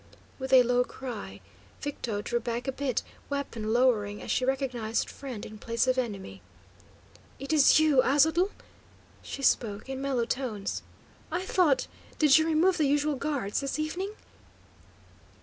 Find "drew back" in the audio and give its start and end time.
2.23-2.67